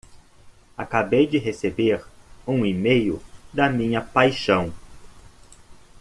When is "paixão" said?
4.01-4.73